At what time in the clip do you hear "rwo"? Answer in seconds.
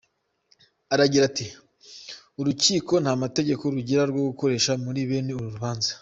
4.11-4.21